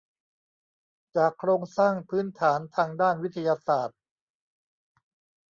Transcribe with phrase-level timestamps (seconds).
[1.15, 3.99] จากโครงสร้างพื้นฐานทางด้านวิทยาศาสตร์